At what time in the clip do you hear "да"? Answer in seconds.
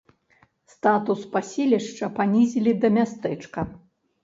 2.81-2.93